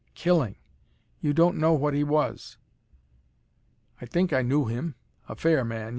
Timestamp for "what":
1.73-1.93